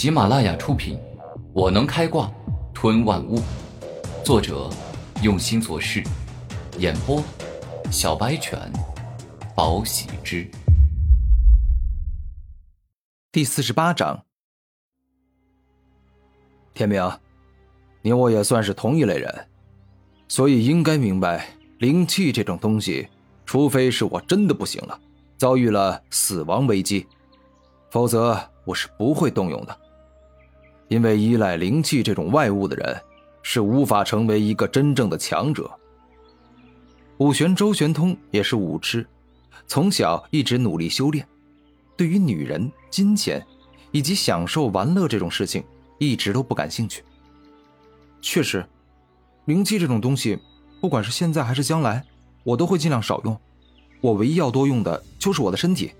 [0.00, 0.96] 喜马拉雅出品，
[1.52, 2.32] 《我能开挂
[2.72, 3.36] 吞万物》，
[4.24, 4.70] 作者
[5.22, 6.02] 用心做事，
[6.78, 7.22] 演播
[7.92, 8.58] 小白犬，
[9.54, 10.50] 宝喜之。
[13.30, 14.24] 第四十八章，
[16.72, 17.12] 天明，
[18.00, 19.48] 你我也算是同一类人，
[20.28, 21.46] 所以应该明白
[21.76, 23.06] 灵气这种东西，
[23.44, 24.98] 除非是我真的不行了，
[25.36, 27.06] 遭遇了死亡危机。
[27.90, 29.78] 否则我是不会动用的，
[30.90, 33.00] 因为依赖灵气这种外物的人
[33.42, 35.70] 是无法成为一个真正的强者。
[37.18, 39.06] 武玄周玄通也是武痴，
[39.68, 41.24] 从小一直努力修炼，
[41.96, 43.40] 对于女人、金钱
[43.92, 45.62] 以及享受玩乐这种事情
[45.98, 47.04] 一直都不感兴趣。
[48.20, 48.66] 确实，
[49.44, 50.36] 灵气这种东西，
[50.80, 52.04] 不管是现在还是将来，
[52.42, 53.38] 我都会尽量少用。
[54.00, 55.92] 我唯一要多用的就是我的身体。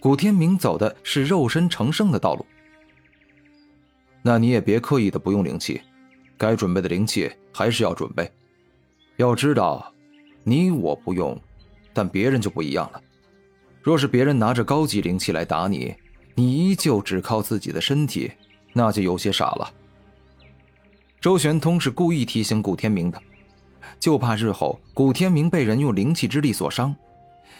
[0.00, 2.46] 古天明走的是肉身成圣的道路，
[4.26, 5.80] 那你也别刻意的不用灵气，
[6.36, 8.28] 该准备的灵气还是要准备。
[9.18, 9.92] 要知道，
[10.42, 11.40] 你我不用，
[11.92, 13.00] 但别人就不一样了。
[13.80, 15.94] 若是别人拿着高级灵气来打你，
[16.34, 18.32] 你依旧只靠自己的身体，
[18.72, 19.72] 那就有些傻了。
[21.20, 23.22] 周玄通是故意提醒古天明的，
[24.00, 26.92] 就怕日后古天明被人用灵气之力所伤。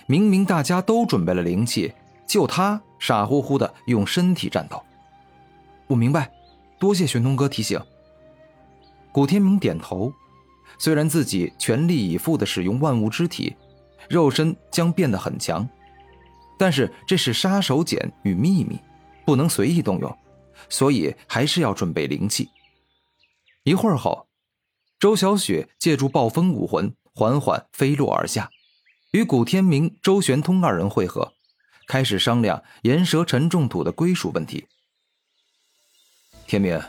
[0.08, 1.92] 明明大家都准备了灵气。
[2.26, 4.82] 就他傻乎乎的用身体战斗，
[5.86, 6.28] 我明白，
[6.78, 7.80] 多谢玄通哥提醒。
[9.12, 10.12] 古天明点头，
[10.78, 13.56] 虽然自己全力以赴的使用万物之体，
[14.08, 15.66] 肉身将变得很强，
[16.58, 18.78] 但是这是杀手锏与秘密，
[19.24, 20.18] 不能随意动用，
[20.68, 22.50] 所以还是要准备灵气。
[23.64, 24.26] 一会儿后，
[25.00, 28.50] 周小雪借助暴风武魂缓缓飞落而下，
[29.12, 31.32] 与古天明、周玄通二人会合。
[31.88, 34.66] 开始商量岩蛇沉重土的归属问题。
[36.46, 36.80] 天明，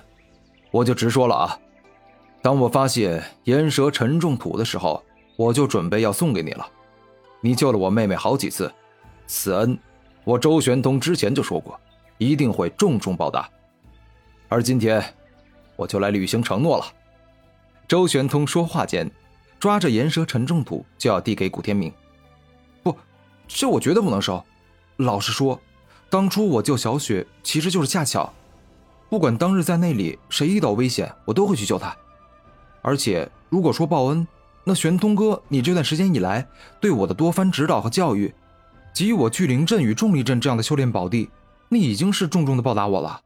[0.70, 1.60] 我就直说了啊，
[2.44, 5.04] 当我发现岩蛇沉重土的时候，
[5.36, 6.68] 我就准备要送给你了。
[7.42, 8.72] 你救了我妹妹好几次，
[9.26, 9.78] 此恩
[10.24, 11.80] 我周玄通之前就说过，
[12.20, 13.50] 一定会重重报答。
[14.48, 15.04] 而今天，
[15.76, 16.86] 我就来履行承诺了。
[17.88, 19.10] 周玄通说话间，
[19.60, 21.92] 抓着岩蛇沉重土就要递给古天明。
[22.84, 22.96] 不，
[23.48, 24.44] 这我绝对不能收。
[24.98, 25.60] 老实说，
[26.12, 28.32] 当初我救小雪其实就是恰巧。
[29.10, 31.96] 不管当日在那里谁遇到危险，我都会去救他。
[32.82, 34.28] 而且如果说报恩，
[34.64, 36.48] 那玄通哥你这段时间以来
[36.82, 38.34] 对我的多番指导和教育，
[38.94, 41.30] 给予我聚灵阵与重力阵这样的修炼宝地，
[41.70, 43.22] 那已经是重重的报答我了。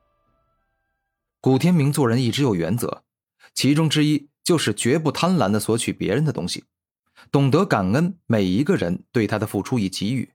[1.40, 3.02] 古天明做人一直有原则，
[3.56, 6.64] 其中之一就是绝不贪婪的索取别人的东西，
[7.32, 10.30] 懂得感恩每一个人对他的付出与给予。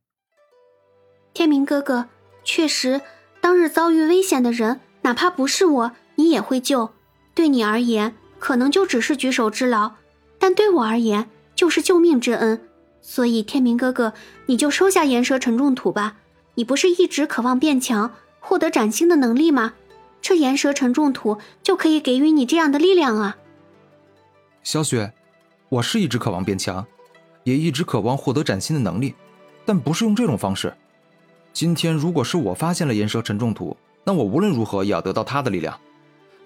[1.33, 2.09] 天明哥哥，
[2.43, 3.01] 确实，
[3.41, 6.91] 当日遭遇危险的人，哪怕不是我，你也会救。
[7.33, 9.93] 对你而言，可能就只是举手之劳，
[10.37, 12.61] 但对我而言，就是救命之恩。
[13.01, 14.15] 所以，天明哥哥，
[14.47, 16.17] 你就收下岩蛇沉重土吧。
[16.57, 19.75] 你不是一直渴望变强，获得崭新的能力吗？
[20.21, 23.37] 这岩蛇沉重土就可以给予你这样的力量啊。
[24.65, 25.13] 小雪，
[25.69, 26.85] 我是一直渴望变强，
[27.45, 29.15] 也一直渴望获得崭新的能力，
[29.65, 30.75] 但不是用这种方式。
[31.53, 35.77] 今天如果是我发现了岩蛇沉重土，那我无论如何也要得到他的力量。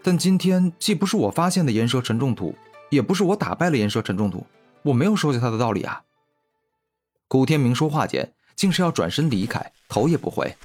[0.02, 2.54] 但今天既不是我发现的岩蛇沉重土，
[2.88, 4.46] 也不是我打败了岩蛇沉重土，
[4.82, 6.02] 我没有收下他的道理啊。
[7.28, 10.56] 古天明说话间，竟是要转身离开，头也不回。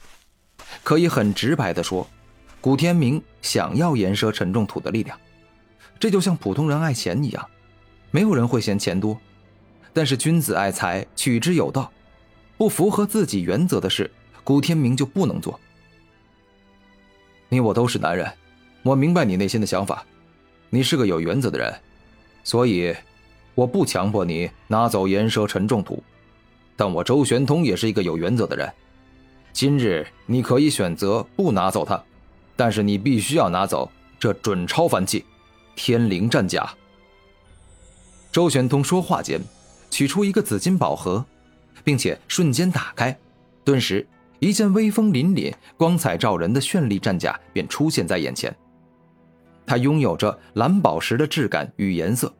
[0.85, 2.07] 可以很直白的说，
[2.61, 5.19] 古天明想要岩蛇沉重土的力量，
[5.99, 7.45] 这就像普通人爱钱一样，
[8.11, 9.19] 没有人会嫌钱多，
[9.91, 11.91] 但是君子爱财，取之有道，
[12.57, 14.09] 不符合自己原则的事。
[14.45, 15.59] 古天明就不能做。
[17.55, 18.29] 你我都是男人，
[18.83, 20.05] 我明白你内心的想法。
[20.69, 21.73] 你是个有原则的人，
[22.43, 22.93] 所以
[23.53, 26.03] 我不强迫你拿走岩蛇沉重土。
[26.75, 28.69] 但我周玄通也是一个有原则的人。
[29.53, 32.03] 今日你可以选择不拿走它，
[32.57, 33.89] 但是你必须要拿走
[34.19, 35.23] 这准超凡器——
[35.77, 36.69] 天灵战甲。
[38.33, 39.39] 周玄通说话间，
[39.89, 41.23] 取出一个紫金宝盒，
[41.85, 43.17] 并且瞬间打开，
[43.63, 44.05] 顿时。
[44.39, 48.55] 一件威风凛凛、光彩照人的绚丽战甲便出现在眼前。
[49.65, 52.33] 它拥有着蓝宝石的质感与颜色。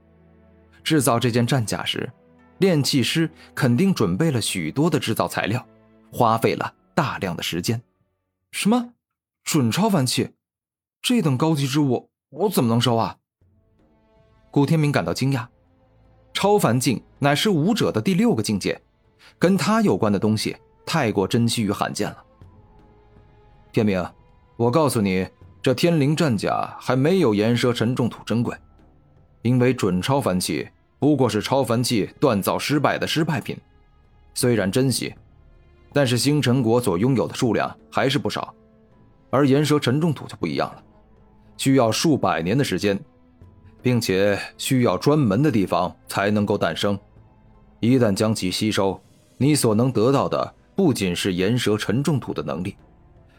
[0.83, 2.11] 制造这件战甲时，
[2.59, 5.65] 炼器师肯定准备了许多的制造材料，
[6.11, 7.81] 花费了大量的时间。
[8.51, 8.93] 什么？
[9.43, 10.29] 准超凡器？
[11.01, 13.17] 这等高级之物，我怎么能收啊？
[14.51, 15.47] 古天明感到惊讶。
[16.33, 18.79] 超凡境乃是武者的第六个境界，
[19.39, 20.55] 跟他有关的东西。
[20.85, 22.17] 太过珍惜与罕见了，
[23.71, 24.05] 天明，
[24.55, 25.27] 我告诉你，
[25.61, 28.55] 这天灵战甲还没有岩蛇沉重土珍贵，
[29.41, 33.57] 因为准超凡器不过是超凡器锻造失败的失败品，
[34.33, 35.13] 虽然珍惜，
[35.91, 38.53] 但是星辰国所拥有的数量还是不少，
[39.29, 40.83] 而岩蛇沉重土就不一样了，
[41.57, 42.99] 需要数百年的时间，
[43.81, 46.97] 并且需要专门的地方才能够诞生，
[47.79, 49.01] 一旦将其吸收，
[49.37, 52.75] 你所能得到的不仅是岩蛇沉重土的能力。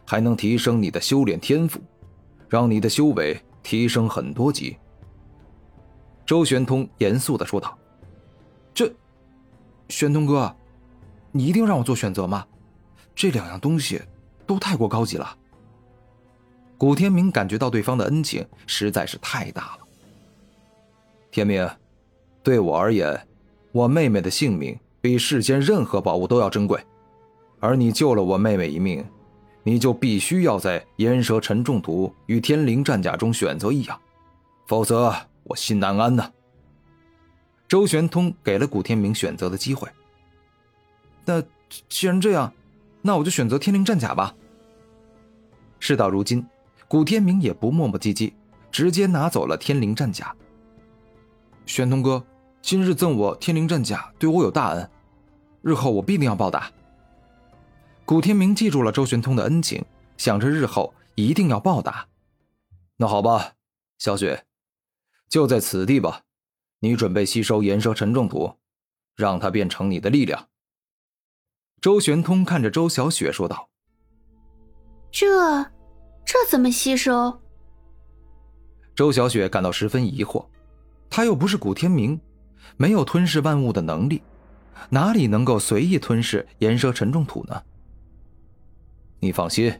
[0.08, 1.80] 还能提升你的修炼天赋，
[2.48, 4.76] 让你的修为提升很多级。
[6.24, 7.76] 周玄通严肃的说道
[8.72, 8.88] ：“这，
[9.88, 10.54] 玄通哥，
[11.32, 12.46] 你一定让我做选择吗？
[13.16, 14.00] 这两样东西
[14.46, 15.36] 都太过高级了。”
[16.78, 19.78] 古天明感觉到对方的恩情实在是太大了。
[21.32, 21.68] 天明，
[22.44, 23.26] 对我而言，
[23.72, 26.80] 我妹妹的性命比世间任何宝物都要珍贵，
[27.66, 29.04] 而你救了我妹妹一命。
[29.64, 34.00] 你就必须要在岩蛇沉重土与天灵战甲中选择一样，
[34.64, 36.30] 否则我心难安呐。
[37.66, 39.88] 周玄通给了古天明选择的机会。
[41.24, 41.42] 那
[41.88, 42.52] 既然这样，
[43.02, 44.32] 那我就选择天灵战甲吧。
[45.80, 46.46] 事到如今，
[46.86, 48.32] 古天明也不磨磨唧唧，
[48.70, 50.32] 直接拿走了天灵战甲。
[51.66, 52.24] 玄通哥，
[52.62, 54.88] 今日赠我天灵战甲，对我有大恩，
[55.62, 56.70] 日后我必定要报答。
[58.06, 59.84] 古天明记住了周玄通的恩情，
[60.16, 62.06] 想着日后一定要报答。
[62.98, 63.54] 那好吧，
[63.98, 64.44] 小雪，
[65.28, 66.22] 就在此地吧。
[66.78, 68.54] 你准备吸收岩蛇沉重土，
[69.16, 70.46] 让它变成你的力量。
[71.80, 73.68] 周玄通看着周小雪说道
[75.10, 75.64] ：“这，
[76.24, 77.40] 这怎么吸收？”
[78.94, 80.46] 周小雪感到十分疑惑，
[81.10, 82.20] 她又不是古天明，
[82.76, 84.22] 没有吞噬万物的能力，
[84.90, 87.60] 哪里能够随意吞噬岩蛇沉重土呢？
[89.20, 89.72] 你放心，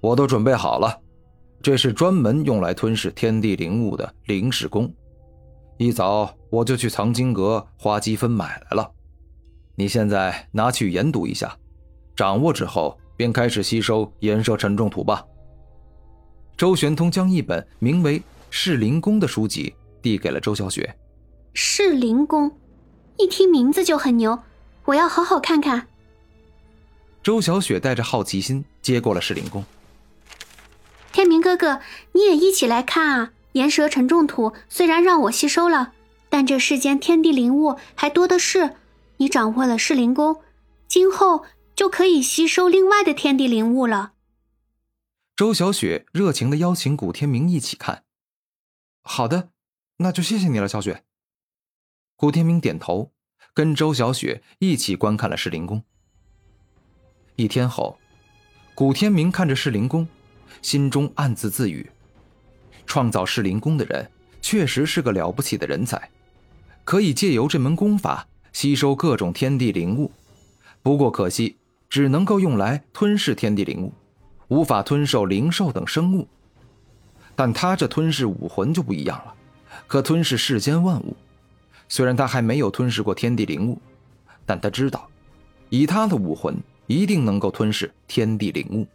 [0.00, 1.00] 我都准备好了。
[1.62, 4.92] 这是专门用来吞噬天地灵物的灵石弓，
[5.78, 8.90] 一早我就去藏经阁花积分买来了。
[9.74, 11.56] 你现在拿去研读一下，
[12.14, 15.24] 掌握之后便开始吸收岩蛇沉重土吧。
[16.56, 18.20] 周玄通将一本名为
[18.50, 20.94] 《噬灵功》的书籍递给了周小雪。
[21.54, 22.52] 噬灵功，
[23.16, 24.38] 一听名字就很牛，
[24.84, 25.88] 我要好好看看。
[27.24, 29.64] 周小雪带着好奇心接过了噬灵弓。
[31.10, 31.80] 天明哥哥，
[32.12, 33.32] 你也一起来看啊！
[33.52, 35.94] 岩蛇沉重土虽然让我吸收了，
[36.28, 38.76] 但这世间天地灵物还多的是。
[39.16, 40.42] 你掌握了噬灵弓，
[40.86, 44.12] 今后就可以吸收另外的天地灵物了。
[45.34, 48.04] 周小雪热情的邀请古天明一起看。
[49.02, 49.48] 好的，
[49.96, 51.04] 那就谢谢你了，小雪。
[52.16, 53.12] 古天明点头，
[53.54, 55.84] 跟周小雪一起观看了噬灵功。
[57.36, 57.98] 一天后，
[58.76, 60.06] 古天明看着噬灵宫，
[60.62, 61.90] 心中暗自自语
[62.86, 64.08] ：“创造噬灵宫的人
[64.40, 66.10] 确实是个了不起的人才，
[66.84, 70.12] 可以借由这门功法吸收各种天地灵物。
[70.80, 71.56] 不过可惜，
[71.88, 73.92] 只能够用来吞噬天地灵物，
[74.46, 76.28] 无法吞噬灵兽等生物。
[77.34, 79.34] 但他这吞噬武魂就不一样了，
[79.88, 81.16] 可吞噬世间万物。
[81.88, 83.82] 虽然他还没有吞噬过天地灵物，
[84.46, 85.10] 但他知道，
[85.68, 88.86] 以他的武魂。”一定能够吞噬天地灵物。